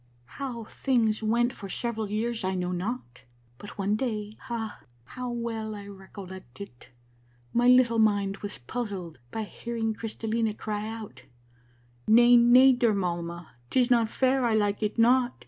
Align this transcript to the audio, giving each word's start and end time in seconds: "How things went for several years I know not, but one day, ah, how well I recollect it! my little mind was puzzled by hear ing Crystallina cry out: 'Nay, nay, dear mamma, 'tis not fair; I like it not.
"How 0.39 0.63
things 0.63 1.21
went 1.21 1.53
for 1.53 1.69
several 1.69 2.09
years 2.09 2.43
I 2.43 2.55
know 2.55 2.71
not, 2.71 3.21
but 3.59 3.77
one 3.77 3.95
day, 3.95 4.35
ah, 4.49 4.79
how 5.05 5.29
well 5.29 5.75
I 5.75 5.85
recollect 5.85 6.59
it! 6.59 6.89
my 7.53 7.67
little 7.67 7.99
mind 7.99 8.37
was 8.37 8.57
puzzled 8.57 9.19
by 9.29 9.43
hear 9.43 9.77
ing 9.77 9.93
Crystallina 9.93 10.57
cry 10.57 10.87
out: 10.87 11.25
'Nay, 12.07 12.35
nay, 12.35 12.71
dear 12.73 12.95
mamma, 12.95 13.51
'tis 13.69 13.91
not 13.91 14.09
fair; 14.09 14.43
I 14.43 14.55
like 14.55 14.81
it 14.81 14.97
not. 14.97 15.37